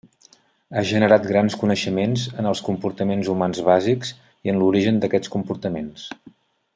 [0.73, 4.15] Ha generat grans coneixements en els comportaments humans bàsics
[4.49, 6.09] i en l'origen d'aquests comportaments.